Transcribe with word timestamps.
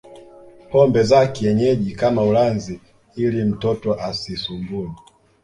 pombe 0.71 1.03
za 1.03 1.27
kienyeji 1.27 1.91
kama 1.95 2.23
ulanzi 2.23 2.81
ili 3.15 3.43
mtoto 3.45 3.93
asisumbue 4.01 4.89